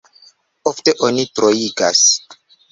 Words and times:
Ofte 0.71 0.95
oni 1.09 1.27
troigas. 1.41 2.05